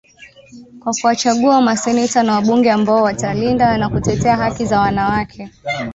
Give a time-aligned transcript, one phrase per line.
[0.79, 5.49] kwa kuwachagua maseneta na wabunge ambao watalinda na kutetea haki za wanawake